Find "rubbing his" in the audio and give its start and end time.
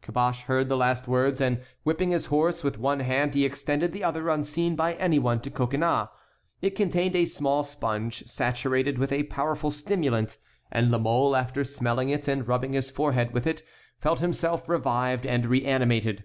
12.46-12.90